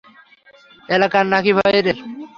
[0.89, 1.97] এলাকার না-কি বাইরের?